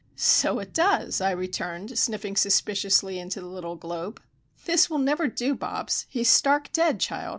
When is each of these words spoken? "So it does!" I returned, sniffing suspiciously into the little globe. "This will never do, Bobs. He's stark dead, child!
"So 0.15 0.57
it 0.57 0.73
does!" 0.73 1.21
I 1.21 1.29
returned, 1.29 1.95
sniffing 1.95 2.35
suspiciously 2.35 3.19
into 3.19 3.39
the 3.39 3.45
little 3.45 3.75
globe. 3.75 4.19
"This 4.65 4.89
will 4.89 4.97
never 4.97 5.27
do, 5.27 5.53
Bobs. 5.53 6.07
He's 6.09 6.27
stark 6.27 6.71
dead, 6.71 6.99
child! 6.99 7.29